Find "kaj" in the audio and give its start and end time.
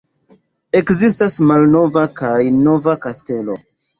2.21-2.39